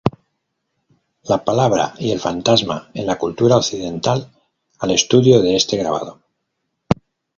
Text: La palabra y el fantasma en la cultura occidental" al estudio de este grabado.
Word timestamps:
La 1.31 1.37
palabra 1.47 1.93
y 1.99 2.09
el 2.09 2.19
fantasma 2.19 2.89
en 2.95 3.05
la 3.05 3.19
cultura 3.19 3.57
occidental" 3.57 4.31
al 4.79 4.89
estudio 4.89 5.43
de 5.43 5.55
este 5.55 5.77
grabado. 5.77 6.23